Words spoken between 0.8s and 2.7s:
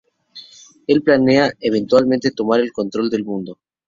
Él planea eventualmente tomar